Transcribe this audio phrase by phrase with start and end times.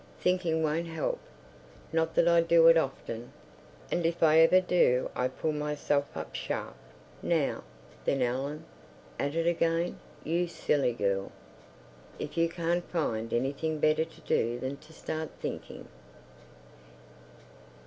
[0.19, 1.19] Thinking won't help.
[1.93, 3.31] Not that I do it often.
[3.91, 6.75] And if ever I do I pull myself up sharp,
[7.21, 7.61] "Now,
[8.05, 8.65] then, Ellen.
[9.19, 11.31] At it again—you silly girl!
[12.17, 15.87] If you can't find anything better to do than to start thinking!..."